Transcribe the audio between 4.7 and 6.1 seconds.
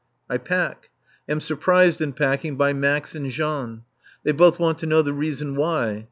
to know the reason why.